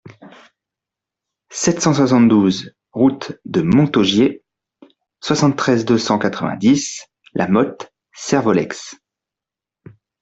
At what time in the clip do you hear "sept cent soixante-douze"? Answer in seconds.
1.51-2.73